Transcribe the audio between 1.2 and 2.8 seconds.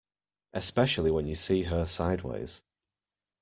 you see her sideways.